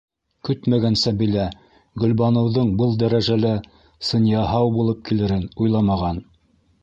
Көтмәгән 0.47 0.95
Сәбилә 1.01 1.43
Гөлбаныуҙың 2.03 2.71
был 2.79 2.97
дәрәжәлә 3.03 3.53
сынъяһау 4.09 4.75
булып 4.79 5.07
килерен, 5.11 5.47
уйламаған. 5.65 6.25